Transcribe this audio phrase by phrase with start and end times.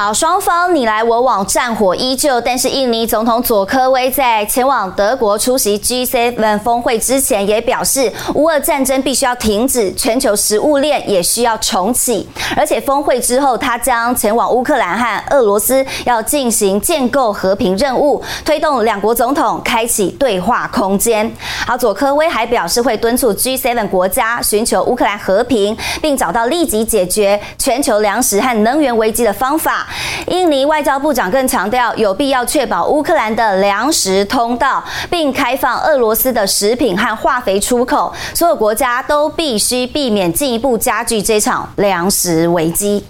[0.00, 2.40] 好，双方你来我往，战火依旧。
[2.40, 12.28] 但是，印尼总统佐科威在前往德国出席 G7 峰会之前，也表示，乌俄战争必须要停止，全球食物链也需要重启。
[12.56, 21.28] 而且，峰会之后，他将前往乌克兰和俄罗斯，要进行建构和平任务，推动两国总统开启对话空间。
[21.66, 29.86] 好，佐科威还表示会敦促 G7 国家寻求乌克兰和平，并找到立即解决全球粮食和能源危机的方法。
[30.26, 38.12] 印尼外交部长更强调，有必要确保乌克兰的粮食通道，并开放俄罗斯的食品和化肥出口。
[38.34, 43.04] 所有国家都必须避免进一步加剧这场粮食危机。